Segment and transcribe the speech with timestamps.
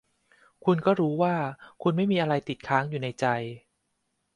[0.65, 1.35] คุณก็รู้ว่า
[1.81, 3.25] คุณไม่มีอะไรติดค้างอยู๋ในใจ